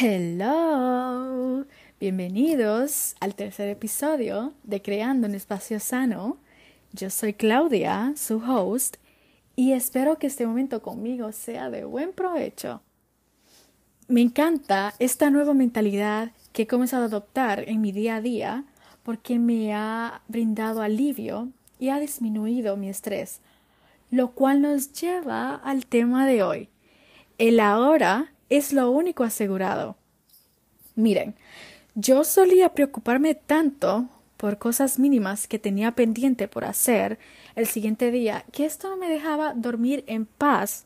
Hello, 0.00 1.66
bienvenidos 2.00 3.14
al 3.20 3.34
tercer 3.34 3.68
episodio 3.68 4.54
de 4.62 4.80
Creando 4.80 5.26
un 5.26 5.34
Espacio 5.34 5.78
Sano. 5.80 6.38
Yo 6.92 7.10
soy 7.10 7.34
Claudia, 7.34 8.14
su 8.16 8.38
host, 8.38 8.96
y 9.54 9.72
espero 9.72 10.18
que 10.18 10.28
este 10.28 10.46
momento 10.46 10.80
conmigo 10.80 11.30
sea 11.32 11.68
de 11.68 11.84
buen 11.84 12.14
provecho. 12.14 12.80
Me 14.08 14.22
encanta 14.22 14.94
esta 14.98 15.28
nueva 15.28 15.52
mentalidad 15.52 16.30
que 16.54 16.62
he 16.62 16.66
comenzado 16.66 17.02
a 17.02 17.08
adoptar 17.08 17.68
en 17.68 17.82
mi 17.82 17.92
día 17.92 18.16
a 18.16 18.22
día 18.22 18.64
porque 19.02 19.38
me 19.38 19.74
ha 19.74 20.22
brindado 20.26 20.80
alivio 20.80 21.50
y 21.78 21.90
ha 21.90 22.00
disminuido 22.00 22.78
mi 22.78 22.88
estrés, 22.88 23.40
lo 24.10 24.30
cual 24.30 24.62
nos 24.62 24.90
lleva 24.94 25.54
al 25.54 25.84
tema 25.84 26.26
de 26.26 26.42
hoy. 26.42 26.68
El 27.36 27.60
ahora 27.60 28.32
es 28.52 28.74
lo 28.74 28.90
único 28.90 29.24
asegurado. 29.24 29.96
Miren, 30.94 31.34
yo 31.94 32.22
solía 32.22 32.74
preocuparme 32.74 33.34
tanto 33.34 34.08
por 34.36 34.58
cosas 34.58 34.98
mínimas 34.98 35.48
que 35.48 35.58
tenía 35.58 35.92
pendiente 35.92 36.48
por 36.48 36.66
hacer 36.66 37.18
el 37.54 37.66
siguiente 37.66 38.10
día 38.10 38.44
que 38.52 38.66
esto 38.66 38.90
no 38.90 38.98
me 38.98 39.08
dejaba 39.08 39.54
dormir 39.54 40.04
en 40.06 40.26
paz 40.26 40.84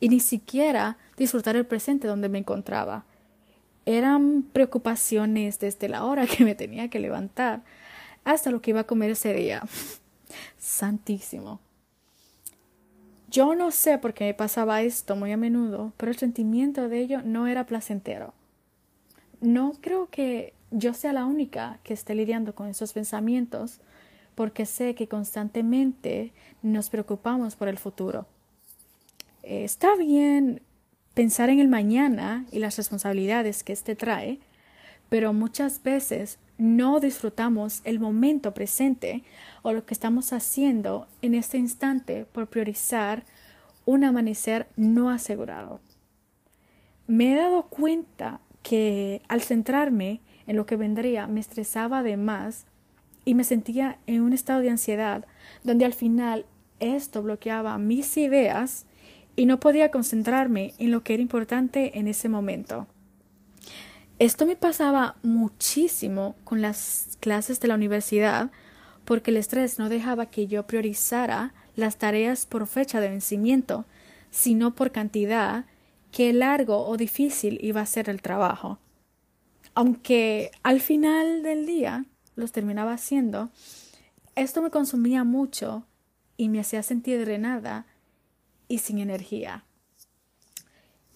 y 0.00 0.08
ni 0.08 0.20
siquiera 0.20 0.96
disfrutar 1.18 1.54
el 1.54 1.66
presente 1.66 2.08
donde 2.08 2.30
me 2.30 2.38
encontraba. 2.38 3.04
Eran 3.84 4.42
preocupaciones 4.50 5.58
desde 5.58 5.90
la 5.90 6.04
hora 6.04 6.26
que 6.26 6.44
me 6.44 6.54
tenía 6.54 6.88
que 6.88 6.98
levantar 6.98 7.62
hasta 8.24 8.50
lo 8.50 8.62
que 8.62 8.70
iba 8.70 8.80
a 8.80 8.86
comer 8.86 9.10
ese 9.10 9.34
día. 9.34 9.62
Santísimo. 10.58 11.60
Yo 13.32 13.54
no 13.54 13.70
sé 13.70 13.96
por 13.96 14.12
qué 14.12 14.24
me 14.24 14.34
pasaba 14.34 14.82
esto 14.82 15.16
muy 15.16 15.32
a 15.32 15.38
menudo, 15.38 15.94
pero 15.96 16.12
el 16.12 16.18
sentimiento 16.18 16.90
de 16.90 17.00
ello 17.00 17.22
no 17.24 17.46
era 17.46 17.64
placentero. 17.64 18.34
No 19.40 19.72
creo 19.80 20.10
que 20.10 20.52
yo 20.70 20.92
sea 20.92 21.14
la 21.14 21.24
única 21.24 21.78
que 21.82 21.94
esté 21.94 22.14
lidiando 22.14 22.54
con 22.54 22.68
esos 22.68 22.92
pensamientos, 22.92 23.80
porque 24.34 24.66
sé 24.66 24.94
que 24.94 25.08
constantemente 25.08 26.34
nos 26.60 26.90
preocupamos 26.90 27.56
por 27.56 27.68
el 27.68 27.78
futuro. 27.78 28.26
Eh, 29.42 29.64
está 29.64 29.96
bien 29.96 30.60
pensar 31.14 31.48
en 31.48 31.58
el 31.58 31.68
mañana 31.68 32.44
y 32.52 32.58
las 32.58 32.76
responsabilidades 32.76 33.64
que 33.64 33.72
éste 33.72 33.96
trae, 33.96 34.40
pero 35.08 35.32
muchas 35.32 35.82
veces 35.82 36.38
no 36.62 37.00
disfrutamos 37.00 37.80
el 37.82 37.98
momento 37.98 38.54
presente 38.54 39.24
o 39.62 39.72
lo 39.72 39.84
que 39.84 39.94
estamos 39.94 40.32
haciendo 40.32 41.08
en 41.20 41.34
este 41.34 41.58
instante 41.58 42.24
por 42.24 42.46
priorizar 42.46 43.24
un 43.84 44.04
amanecer 44.04 44.68
no 44.76 45.10
asegurado. 45.10 45.80
Me 47.08 47.32
he 47.32 47.36
dado 47.36 47.64
cuenta 47.64 48.40
que 48.62 49.22
al 49.26 49.42
centrarme 49.42 50.20
en 50.46 50.54
lo 50.54 50.64
que 50.64 50.76
vendría 50.76 51.26
me 51.26 51.40
estresaba 51.40 52.04
de 52.04 52.16
más 52.16 52.66
y 53.24 53.34
me 53.34 53.42
sentía 53.42 53.98
en 54.06 54.22
un 54.22 54.32
estado 54.32 54.60
de 54.60 54.70
ansiedad 54.70 55.26
donde 55.64 55.84
al 55.84 55.94
final 55.94 56.46
esto 56.78 57.24
bloqueaba 57.24 57.76
mis 57.78 58.16
ideas 58.16 58.86
y 59.34 59.46
no 59.46 59.58
podía 59.58 59.90
concentrarme 59.90 60.74
en 60.78 60.92
lo 60.92 61.02
que 61.02 61.14
era 61.14 61.22
importante 61.22 61.98
en 61.98 62.06
ese 62.06 62.28
momento. 62.28 62.86
Esto 64.22 64.46
me 64.46 64.54
pasaba 64.54 65.16
muchísimo 65.24 66.36
con 66.44 66.62
las 66.62 67.18
clases 67.18 67.58
de 67.58 67.66
la 67.66 67.74
universidad 67.74 68.52
porque 69.04 69.32
el 69.32 69.36
estrés 69.36 69.80
no 69.80 69.88
dejaba 69.88 70.26
que 70.26 70.46
yo 70.46 70.64
priorizara 70.64 71.52
las 71.74 71.96
tareas 71.96 72.46
por 72.46 72.68
fecha 72.68 73.00
de 73.00 73.08
vencimiento, 73.08 73.84
sino 74.30 74.76
por 74.76 74.92
cantidad, 74.92 75.64
qué 76.12 76.32
largo 76.32 76.86
o 76.86 76.96
difícil 76.96 77.58
iba 77.62 77.80
a 77.80 77.86
ser 77.86 78.08
el 78.08 78.22
trabajo. 78.22 78.78
Aunque 79.74 80.52
al 80.62 80.80
final 80.80 81.42
del 81.42 81.66
día 81.66 82.04
los 82.36 82.52
terminaba 82.52 82.92
haciendo, 82.92 83.50
esto 84.36 84.62
me 84.62 84.70
consumía 84.70 85.24
mucho 85.24 85.84
y 86.36 86.48
me 86.48 86.60
hacía 86.60 86.84
sentir 86.84 87.18
drenada 87.22 87.86
y 88.68 88.78
sin 88.78 89.00
energía. 89.00 89.64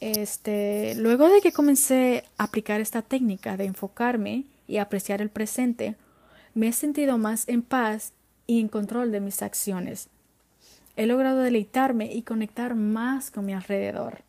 Este, 0.01 0.95
luego 0.97 1.29
de 1.29 1.41
que 1.41 1.53
comencé 1.53 2.25
a 2.37 2.45
aplicar 2.45 2.81
esta 2.81 3.03
técnica 3.03 3.57
de 3.57 3.65
enfocarme 3.65 4.45
y 4.67 4.79
apreciar 4.79 5.23
el 5.23 5.31
presente, 5.31 5.97
me 6.55 6.69
he 6.69 6.73
sentido 6.73 7.19
más 7.19 7.49
en 7.49 7.63
paz 7.63 8.13
y 8.47 8.61
en 8.61 8.69
control 8.69 9.13
de 9.13 9.21
mis 9.21 9.43
acciones. 9.43 10.09
He 10.97 11.07
logrado 11.07 11.41
deleitarme 11.41 12.13
y 12.13 12.23
conectar 12.23 12.75
más 12.75 13.31
con 13.31 13.45
mi 13.47 13.53
alrededor. 13.53 14.23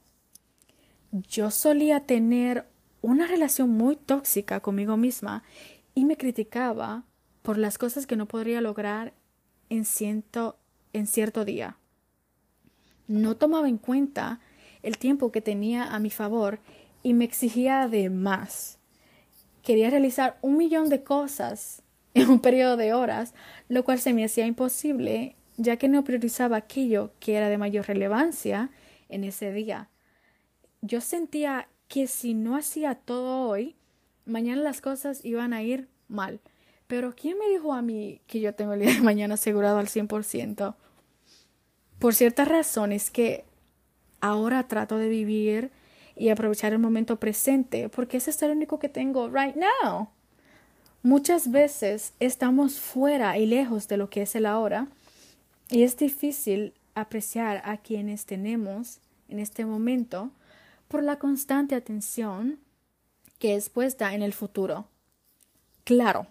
Yo 1.12 1.52
solía 1.52 2.02
tener 2.02 2.66
una 3.02 3.28
relación 3.28 3.70
muy 3.70 3.96
tóxica 3.96 4.60
conmigo 4.60 4.98
misma 4.98 5.44
y 5.96 6.06
me 6.06 6.18
criticaba 6.18 7.04
por 7.42 7.58
las 7.58 7.78
cosas 7.78 8.06
que 8.06 8.18
no 8.18 8.26
podría 8.26 8.60
lograr 8.60 9.14
en, 9.70 9.86
en 10.94 11.08
cierto 11.08 11.46
día. 11.46 11.78
No 13.08 13.38
tomaba 13.38 13.70
en 13.70 13.78
cuenta 13.78 14.42
el 14.84 14.98
tiempo 14.98 15.32
que 15.32 15.42
tenía 15.42 15.84
a 15.84 16.00
mi 16.00 16.10
favor 16.10 16.60
y 17.04 17.14
me 17.14 17.26
exigía 17.26 17.88
de 17.88 18.10
más. 18.10 18.80
Quería 19.64 19.90
realizar 19.90 20.38
un 20.42 20.58
millón 20.58 20.90
de 20.90 21.04
cosas 21.04 21.82
en 22.14 22.30
un 22.30 22.40
periodo 22.40 22.78
de 22.78 22.94
horas, 22.94 23.34
lo 23.70 23.84
cual 23.84 24.00
se 24.00 24.14
me 24.14 24.26
hacía 24.26 24.46
imposible, 24.46 25.36
ya 25.58 25.78
que 25.78 25.88
no 25.88 26.04
priorizaba 26.04 26.58
aquello 26.58 27.12
que 27.20 27.36
era 27.36 27.50
de 27.50 27.58
mayor 27.58 27.88
relevancia 27.88 28.70
en 29.10 29.24
ese 29.24 29.52
día. 29.52 29.90
Yo 30.82 31.02
sentía 31.02 31.68
que 31.88 32.08
si 32.08 32.34
no 32.34 32.56
hacía 32.56 32.96
todo 32.96 33.48
hoy, 33.48 33.76
mañana 34.26 34.62
las 34.62 34.82
cosas 34.82 35.24
iban 35.24 35.54
a 35.54 35.64
ir 35.64 35.88
mal. 36.08 36.40
Pero 36.88 37.14
¿quién 37.16 37.38
me 37.38 37.50
dijo 37.50 37.74
a 37.74 37.82
mí 37.82 38.22
que 38.28 38.40
yo 38.40 38.54
tengo 38.56 38.74
el 38.74 38.82
día 38.82 38.94
de 38.94 39.02
mañana 39.02 39.34
asegurado 39.34 39.78
al 39.78 39.88
100%? 39.88 40.76
Por 42.00 42.14
ciertas 42.16 42.48
razones 42.48 43.10
que 43.10 43.44
ahora 44.28 44.68
trato 44.68 44.98
de 44.98 45.10
vivir 45.10 45.72
y 46.16 46.30
aprovechar 46.30 46.74
el 46.74 46.80
momento 46.80 47.20
presente, 47.20 47.90
porque 47.90 48.18
ese 48.18 48.32
es 48.32 48.42
el 48.42 48.52
único 48.52 48.80
que 48.80 48.90
tengo 48.90 49.30
right 49.30 49.56
now. 49.56 50.10
Muchas 51.04 51.52
veces 51.52 52.14
estamos 52.20 52.80
fuera 52.80 53.38
y 53.38 53.46
lejos 53.46 53.88
de 53.88 53.98
lo 53.98 54.10
que 54.10 54.24
es 54.24 54.36
el 54.36 54.46
ahora 54.46 54.88
y 55.70 55.84
es 55.84 55.98
difícil 55.98 56.74
apreciar 56.96 57.62
a 57.64 57.78
quienes 57.78 58.26
tenemos 58.26 59.00
en 59.30 59.40
este 59.40 59.66
momento 59.66 60.32
por 60.88 61.04
la 61.04 61.20
constante 61.20 61.76
atención 61.76 62.60
que 63.40 63.56
es 63.56 63.70
puesta 63.70 64.14
en 64.16 64.24
el 64.24 64.34
futuro. 64.34 64.88
Claro, 65.84 66.28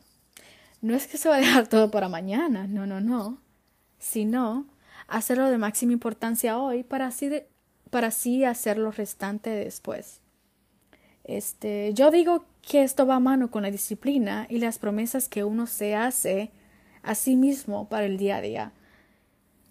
no 0.82 0.94
es 0.94 1.06
que 1.06 1.16
se 1.16 1.28
va 1.28 1.36
a 1.36 1.40
dejar 1.40 1.68
todo 1.68 1.90
para 1.90 2.08
mañana, 2.08 2.66
no, 2.66 2.86
no, 2.86 3.00
no, 3.00 3.38
sino 3.98 4.66
hacerlo 5.06 5.48
de 5.48 5.58
máxima 5.58 5.92
importancia 5.92 6.58
hoy 6.58 6.82
para 6.82 7.06
así 7.06 7.30
para 7.90 8.08
así 8.08 8.44
hacer 8.44 8.78
lo 8.78 8.90
restante 8.90 9.50
después. 9.50 10.20
Este, 11.24 11.92
yo 11.94 12.10
digo 12.10 12.44
que 12.62 12.82
esto 12.82 13.06
va 13.06 13.16
a 13.16 13.20
mano 13.20 13.50
con 13.50 13.62
la 13.62 13.70
disciplina 13.70 14.46
y 14.48 14.58
las 14.58 14.78
promesas 14.78 15.28
que 15.28 15.44
uno 15.44 15.66
se 15.66 15.94
hace 15.94 16.50
a 17.02 17.14
sí 17.14 17.36
mismo 17.36 17.88
para 17.88 18.06
el 18.06 18.16
día 18.16 18.36
a 18.36 18.40
día. 18.40 18.72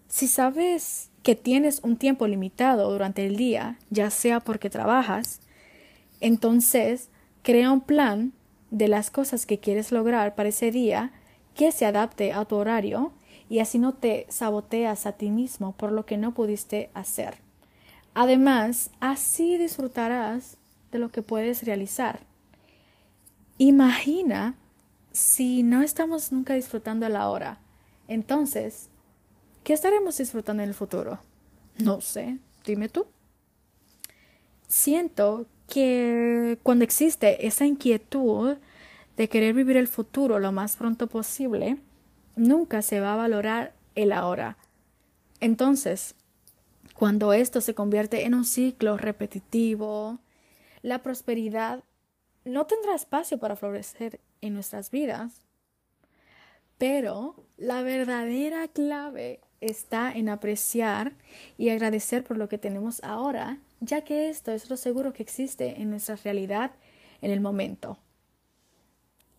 Si 0.07 0.27
sabes 0.27 1.09
que 1.23 1.35
tienes 1.35 1.79
un 1.83 1.97
tiempo 1.97 2.27
limitado 2.27 2.91
durante 2.91 3.25
el 3.25 3.35
día, 3.35 3.77
ya 3.89 4.09
sea 4.09 4.39
porque 4.39 4.69
trabajas, 4.69 5.41
entonces 6.21 7.09
crea 7.41 7.71
un 7.71 7.81
plan 7.81 8.33
de 8.71 8.87
las 8.87 9.09
cosas 9.09 9.45
que 9.45 9.59
quieres 9.59 9.91
lograr 9.91 10.35
para 10.35 10.49
ese 10.49 10.71
día 10.71 11.11
que 11.53 11.71
se 11.71 11.85
adapte 11.85 12.33
a 12.33 12.45
tu 12.45 12.55
horario 12.55 13.13
y 13.49 13.59
así 13.59 13.79
no 13.79 13.93
te 13.93 14.25
saboteas 14.29 15.05
a 15.05 15.13
ti 15.13 15.29
mismo 15.29 15.73
por 15.73 15.91
lo 15.91 16.05
que 16.05 16.17
no 16.17 16.33
pudiste 16.33 16.89
hacer. 16.93 17.44
Además, 18.15 18.91
así 19.01 19.57
disfrutarás 19.57 20.57
de 20.91 20.99
lo 20.99 21.11
que 21.11 21.21
puedes 21.21 21.63
realizar. 21.63 22.21
Imagina 23.57 24.55
si 25.11 25.63
no 25.63 25.81
estamos 25.81 26.31
nunca 26.31 26.53
disfrutando 26.53 27.07
la 27.09 27.29
hora. 27.29 27.59
Entonces, 28.07 28.89
¿qué 29.65 29.73
estaremos 29.73 30.17
disfrutando 30.17 30.63
en 30.63 30.69
el 30.69 30.75
futuro? 30.75 31.19
No 31.77 31.99
sé, 31.99 32.37
dime 32.65 32.87
tú. 32.87 33.05
Siento 34.67 35.45
que 35.67 36.57
cuando 36.63 36.85
existe 36.85 37.45
esa 37.45 37.65
inquietud 37.65 38.57
de 39.17 39.29
querer 39.29 39.53
vivir 39.53 39.75
el 39.75 39.89
futuro 39.89 40.39
lo 40.39 40.53
más 40.53 40.77
pronto 40.77 41.07
posible, 41.07 41.79
nunca 42.37 42.81
se 42.81 43.01
va 43.01 43.13
a 43.13 43.17
valorar 43.17 43.73
el 43.95 44.13
ahora. 44.13 44.57
Entonces, 45.41 46.15
cuando 46.95 47.33
esto 47.33 47.59
se 47.59 47.75
convierte 47.75 48.23
en 48.23 48.33
un 48.33 48.45
ciclo 48.45 48.95
repetitivo, 48.95 50.19
la 50.81 51.03
prosperidad 51.03 51.83
no 52.45 52.67
tendrá 52.67 52.95
espacio 52.95 53.37
para 53.37 53.57
florecer 53.57 54.21
en 54.39 54.53
nuestras 54.53 54.91
vidas. 54.91 55.41
Pero 56.77 57.35
la 57.57 57.81
verdadera 57.81 58.69
clave 58.69 59.41
está 59.59 60.09
en 60.09 60.29
apreciar 60.29 61.11
y 61.57 61.69
agradecer 61.69 62.23
por 62.23 62.37
lo 62.37 62.47
que 62.47 62.57
tenemos 62.57 63.03
ahora, 63.03 63.57
ya 63.81 64.05
que 64.05 64.29
esto 64.29 64.53
es 64.53 64.69
lo 64.69 64.77
seguro 64.77 65.11
que 65.11 65.23
existe 65.23 65.81
en 65.81 65.89
nuestra 65.89 66.15
realidad 66.15 66.71
en 67.21 67.31
el 67.31 67.41
momento. 67.41 67.97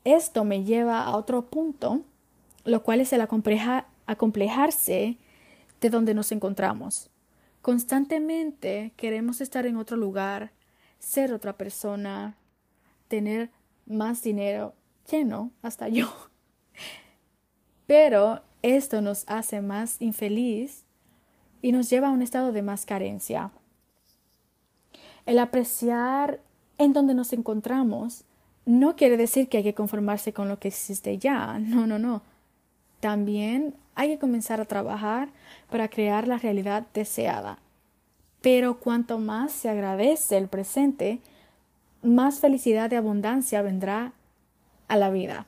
Esto 0.04 0.44
me 0.44 0.62
lleva 0.64 1.04
a 1.04 1.16
otro 1.16 1.46
punto, 1.46 2.02
lo 2.64 2.82
cual 2.82 3.00
es 3.00 3.14
el 3.14 3.22
acomplejarse 3.22 5.16
de 5.80 5.90
donde 5.90 6.12
nos 6.12 6.32
encontramos. 6.32 7.10
Constantemente 7.66 8.92
queremos 8.96 9.40
estar 9.40 9.66
en 9.66 9.76
otro 9.76 9.96
lugar, 9.96 10.52
ser 11.00 11.32
otra 11.32 11.54
persona, 11.54 12.36
tener 13.08 13.50
más 13.86 14.22
dinero, 14.22 14.72
lleno, 15.10 15.50
hasta 15.62 15.88
yo. 15.88 16.06
Pero 17.88 18.40
esto 18.62 19.02
nos 19.02 19.24
hace 19.26 19.62
más 19.62 20.00
infeliz 20.00 20.84
y 21.60 21.72
nos 21.72 21.90
lleva 21.90 22.06
a 22.06 22.12
un 22.12 22.22
estado 22.22 22.52
de 22.52 22.62
más 22.62 22.86
carencia. 22.86 23.50
El 25.24 25.40
apreciar 25.40 26.38
en 26.78 26.92
donde 26.92 27.14
nos 27.14 27.32
encontramos 27.32 28.22
no 28.64 28.94
quiere 28.94 29.16
decir 29.16 29.48
que 29.48 29.56
hay 29.56 29.64
que 29.64 29.74
conformarse 29.74 30.32
con 30.32 30.46
lo 30.46 30.60
que 30.60 30.68
existe 30.68 31.18
ya. 31.18 31.58
No, 31.58 31.88
no, 31.88 31.98
no. 31.98 32.22
También 33.00 33.74
hay 33.96 34.10
que 34.10 34.18
comenzar 34.18 34.60
a 34.60 34.66
trabajar 34.66 35.30
para 35.70 35.88
crear 35.88 36.28
la 36.28 36.38
realidad 36.38 36.86
deseada. 36.94 37.58
Pero 38.42 38.78
cuanto 38.78 39.18
más 39.18 39.50
se 39.50 39.68
agradece 39.68 40.36
el 40.36 40.48
presente, 40.48 41.20
más 42.02 42.38
felicidad 42.38 42.92
y 42.92 42.94
abundancia 42.94 43.62
vendrá 43.62 44.12
a 44.86 44.96
la 44.96 45.10
vida. 45.10 45.46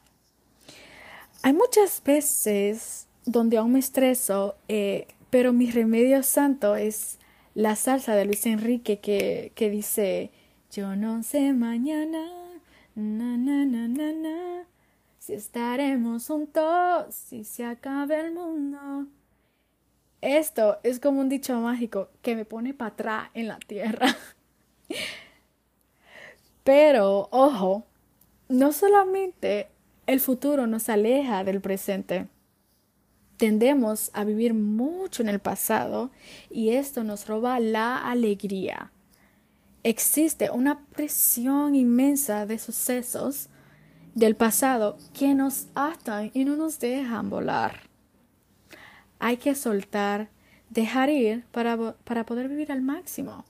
Hay 1.42 1.52
muchas 1.52 2.02
veces 2.02 3.06
donde 3.24 3.58
aún 3.58 3.72
me 3.72 3.78
estreso, 3.78 4.56
eh, 4.66 5.06
pero 5.30 5.52
mi 5.52 5.70
remedio 5.70 6.22
santo 6.22 6.74
es 6.74 7.18
la 7.54 7.76
salsa 7.76 8.16
de 8.16 8.24
Luis 8.24 8.46
Enrique 8.46 8.98
que, 8.98 9.52
que 9.54 9.70
dice 9.70 10.30
Yo 10.72 10.96
no 10.96 11.22
sé 11.22 11.52
mañana, 11.52 12.26
na, 12.94 13.36
na, 13.36 13.64
na, 13.66 13.86
na, 13.88 14.12
na, 14.12 14.64
si 15.28 15.34
estaremos 15.34 16.26
juntos, 16.26 17.14
si 17.14 17.44
se 17.44 17.62
acaba 17.62 18.16
el 18.16 18.32
mundo. 18.32 19.08
Esto 20.22 20.78
es 20.82 21.00
como 21.00 21.20
un 21.20 21.28
dicho 21.28 21.60
mágico 21.60 22.08
que 22.22 22.34
me 22.34 22.46
pone 22.46 22.72
para 22.72 22.92
atrás 22.92 23.30
en 23.34 23.48
la 23.48 23.58
tierra. 23.58 24.16
Pero, 26.64 27.28
ojo, 27.30 27.84
no 28.48 28.72
solamente 28.72 29.68
el 30.06 30.20
futuro 30.20 30.66
nos 30.66 30.88
aleja 30.88 31.44
del 31.44 31.60
presente. 31.60 32.28
Tendemos 33.36 34.10
a 34.14 34.24
vivir 34.24 34.54
mucho 34.54 35.22
en 35.22 35.28
el 35.28 35.40
pasado 35.40 36.10
y 36.48 36.70
esto 36.70 37.04
nos 37.04 37.26
roba 37.26 37.60
la 37.60 37.98
alegría. 37.98 38.92
Existe 39.82 40.48
una 40.48 40.86
presión 40.86 41.74
inmensa 41.74 42.46
de 42.46 42.58
sucesos 42.58 43.50
del 44.14 44.36
pasado 44.36 44.98
que 45.14 45.34
nos 45.34 45.66
atan 45.74 46.30
y 46.34 46.44
no 46.44 46.56
nos 46.56 46.78
dejan 46.78 47.30
volar. 47.30 47.82
Hay 49.18 49.36
que 49.36 49.54
soltar, 49.54 50.28
dejar 50.70 51.10
ir 51.10 51.44
para, 51.52 51.94
para 52.04 52.24
poder 52.24 52.48
vivir 52.48 52.72
al 52.72 52.82
máximo. 52.82 53.44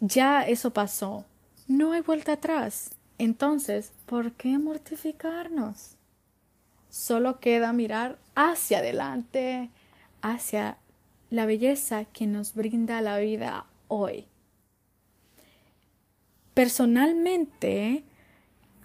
Ya 0.00 0.42
eso 0.42 0.72
pasó. 0.72 1.24
No 1.66 1.92
hay 1.92 2.00
vuelta 2.02 2.32
atrás. 2.32 2.90
Entonces, 3.18 3.92
¿por 4.06 4.32
qué 4.32 4.58
mortificarnos? 4.58 5.96
Solo 6.88 7.40
queda 7.40 7.72
mirar 7.72 8.18
hacia 8.34 8.78
adelante, 8.78 9.70
hacia 10.22 10.78
la 11.30 11.44
belleza 11.44 12.04
que 12.04 12.26
nos 12.26 12.54
brinda 12.54 13.00
la 13.00 13.18
vida 13.18 13.66
hoy. 13.88 14.26
Personalmente, 16.54 18.04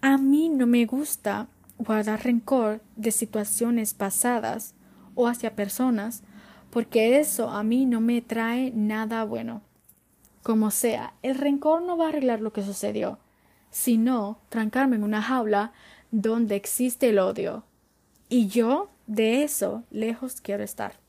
a 0.03 0.17
mí 0.17 0.49
no 0.49 0.67
me 0.67 0.85
gusta 0.85 1.47
guardar 1.77 2.25
rencor 2.25 2.81
de 2.97 3.09
situaciones 3.09 3.93
pasadas 3.93 4.75
o 5.15 5.27
hacia 5.27 5.55
personas, 5.55 6.23
porque 6.71 7.19
eso 7.19 7.49
a 7.49 7.63
mí 7.63 7.85
no 7.85 8.01
me 8.01 8.21
trae 8.21 8.73
nada 8.75 9.23
bueno. 9.23 9.61
Como 10.41 10.71
sea, 10.71 11.13
el 11.21 11.35
rencor 11.35 11.83
no 11.83 11.95
va 11.95 12.07
a 12.07 12.09
arreglar 12.09 12.41
lo 12.41 12.51
que 12.51 12.63
sucedió, 12.63 13.17
sino 13.71 14.39
trancarme 14.49 14.97
en 14.97 15.05
una 15.05 15.21
jaula 15.21 15.71
donde 16.11 16.57
existe 16.57 17.07
el 17.07 17.19
odio. 17.19 17.63
Y 18.27 18.47
yo 18.47 18.89
de 19.07 19.43
eso 19.43 19.85
lejos 19.89 20.41
quiero 20.41 20.65
estar. 20.65 20.99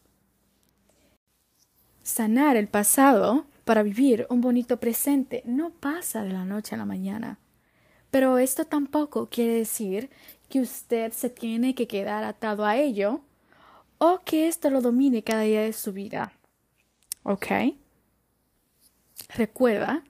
Sanar 2.04 2.56
el 2.56 2.68
pasado 2.68 3.44
para 3.64 3.82
vivir 3.82 4.28
un 4.30 4.40
bonito 4.40 4.78
presente 4.78 5.42
no 5.46 5.70
pasa 5.70 6.22
de 6.22 6.32
la 6.32 6.44
noche 6.44 6.76
a 6.76 6.78
la 6.78 6.84
mañana. 6.84 7.40
Pero 8.14 8.38
esto 8.38 8.64
tampoco 8.64 9.28
quiere 9.28 9.54
decir 9.54 10.08
que 10.48 10.60
usted 10.60 11.10
se 11.12 11.30
tiene 11.30 11.74
que 11.74 11.88
quedar 11.88 12.22
atado 12.22 12.64
a 12.64 12.76
ello 12.76 13.22
o 13.98 14.20
que 14.24 14.46
esto 14.46 14.70
lo 14.70 14.80
domine 14.80 15.24
cada 15.24 15.40
día 15.40 15.62
de 15.62 15.72
su 15.72 15.92
vida. 15.92 16.32
¿Ok? 17.24 17.46
Recuerda, 19.34 20.04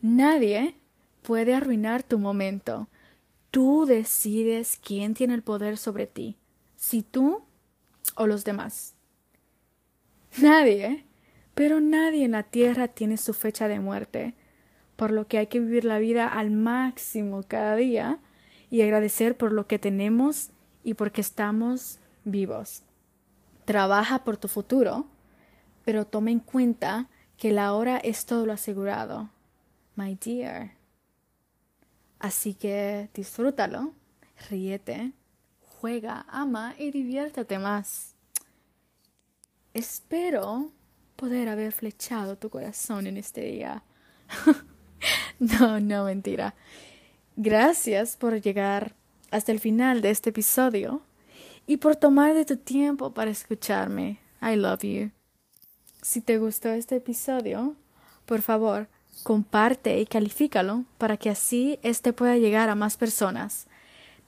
nadie 0.00 0.76
puede 1.22 1.52
arruinar 1.52 2.04
tu 2.04 2.20
momento. 2.20 2.86
Tú 3.50 3.86
decides 3.86 4.78
quién 4.80 5.14
tiene 5.14 5.34
el 5.34 5.42
poder 5.42 5.78
sobre 5.78 6.06
ti, 6.06 6.36
si 6.76 7.02
tú 7.02 7.42
o 8.14 8.28
los 8.28 8.44
demás. 8.44 8.94
Nadie, 10.40 11.06
pero 11.54 11.80
nadie 11.80 12.24
en 12.24 12.30
la 12.30 12.44
tierra 12.44 12.86
tiene 12.86 13.16
su 13.16 13.34
fecha 13.34 13.66
de 13.66 13.80
muerte, 13.80 14.36
por 14.96 15.10
lo 15.10 15.26
que 15.26 15.38
hay 15.38 15.46
que 15.46 15.60
vivir 15.60 15.84
la 15.84 15.98
vida 15.98 16.28
al 16.28 16.50
máximo 16.50 17.42
cada 17.46 17.76
día 17.76 18.18
y 18.70 18.82
agradecer 18.82 19.36
por 19.36 19.52
lo 19.52 19.66
que 19.66 19.78
tenemos 19.78 20.50
y 20.84 20.94
porque 20.94 21.20
estamos 21.20 21.98
vivos. 22.24 22.82
Trabaja 23.64 24.24
por 24.24 24.36
tu 24.36 24.48
futuro, 24.48 25.06
pero 25.84 26.06
toma 26.06 26.30
en 26.30 26.40
cuenta 26.40 27.08
que 27.36 27.52
la 27.52 27.74
hora 27.74 27.98
es 27.98 28.26
todo 28.26 28.46
lo 28.46 28.52
asegurado. 28.52 29.30
My 29.96 30.16
dear. 30.16 30.72
Así 32.18 32.54
que 32.54 33.10
disfrútalo, 33.14 33.92
ríete, 34.48 35.12
juega, 35.60 36.24
ama 36.28 36.74
y 36.78 36.92
diviértete 36.92 37.58
más. 37.58 38.14
Espero 39.74 40.70
poder 41.16 41.48
haber 41.48 41.72
flechado 41.72 42.36
tu 42.36 42.48
corazón 42.48 43.06
en 43.06 43.16
este 43.16 43.42
día. 43.42 43.82
no, 45.60 45.80
no, 45.80 46.04
mentira. 46.04 46.54
Gracias 47.36 48.16
por 48.16 48.40
llegar 48.40 48.94
hasta 49.30 49.52
el 49.52 49.60
final 49.60 50.02
de 50.02 50.10
este 50.10 50.30
episodio 50.30 51.02
y 51.66 51.78
por 51.78 51.96
tomar 51.96 52.34
de 52.34 52.44
tu 52.44 52.56
tiempo 52.56 53.12
para 53.12 53.30
escucharme. 53.30 54.18
I 54.42 54.56
love 54.56 54.82
you. 54.82 55.10
Si 56.02 56.20
te 56.20 56.38
gustó 56.38 56.70
este 56.70 56.96
episodio, 56.96 57.76
por 58.26 58.42
favor, 58.42 58.88
comparte 59.22 60.00
y 60.00 60.06
califícalo 60.06 60.84
para 60.98 61.16
que 61.16 61.30
así 61.30 61.78
este 61.82 62.12
pueda 62.12 62.36
llegar 62.36 62.68
a 62.68 62.74
más 62.74 62.96
personas. 62.96 63.66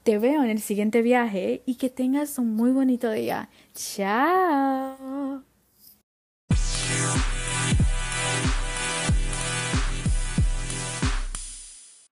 Te 0.03 0.19
veo 0.19 0.43
en 0.43 0.49
el 0.49 0.61
siguiente 0.61 1.01
viaje 1.01 1.63
y 1.65 1.75
que 1.75 1.89
tengas 1.89 2.37
un 2.37 2.55
muy 2.55 2.71
bonito 2.71 3.11
día. 3.11 3.49
Chao. 3.73 5.54